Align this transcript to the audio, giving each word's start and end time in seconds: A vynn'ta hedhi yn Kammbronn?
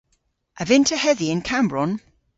A 0.61 0.63
vynn'ta 0.69 0.97
hedhi 1.03 1.27
yn 1.33 1.41
Kammbronn? 1.49 1.93